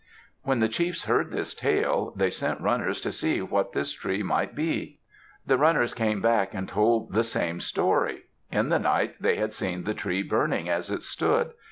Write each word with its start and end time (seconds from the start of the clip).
When 0.41 0.61
the 0.61 0.67
chiefs 0.67 1.03
heard 1.03 1.29
this 1.31 1.53
tale, 1.53 2.11
they 2.15 2.31
sent 2.31 2.59
runners 2.59 3.01
to 3.01 3.11
see 3.11 3.39
what 3.39 3.73
this 3.73 3.91
tree 3.93 4.23
might 4.23 4.55
be. 4.55 4.99
The 5.45 5.59
runners 5.59 5.93
came 5.93 6.21
back 6.23 6.55
and 6.55 6.67
told 6.67 7.13
the 7.13 7.23
same 7.23 7.59
story. 7.59 8.23
In 8.51 8.69
the 8.69 8.79
night 8.79 9.21
they 9.21 9.35
had 9.35 9.53
seen 9.53 9.83
the 9.83 9.93
tree 9.93 10.23
burning 10.23 10.67
as 10.67 10.89
it 10.89 11.03
stood. 11.03 11.51